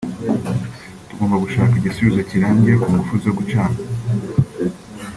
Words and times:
tugomba 1.07 1.35
gushaka 1.43 1.73
igisubizo 1.75 2.19
kirambye 2.29 2.73
ku 2.81 2.87
ngufu 2.93 3.13
zo 3.23 3.31
gucana 3.37 3.77